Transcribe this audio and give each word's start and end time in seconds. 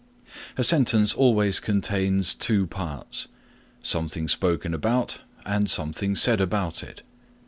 A 0.57 0.63
sentence 0.63 1.13
always 1.13 1.59
contains 1.59 2.33
two 2.33 2.65
parts, 2.65 3.27
something 3.83 4.27
spoken 4.27 4.73
about 4.73 5.19
and 5.45 5.69
something 5.69 6.15
said 6.15 6.41
about 6.41 6.81
it. 6.81 7.03